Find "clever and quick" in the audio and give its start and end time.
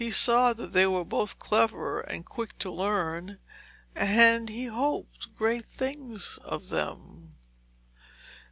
1.37-2.57